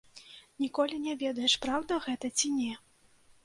Ніколі 0.63 0.95
не 1.03 1.13
ведаеш, 1.21 1.57
праўда 1.67 2.01
гэта 2.09 2.35
ці 2.41 2.55
не. 2.59 2.73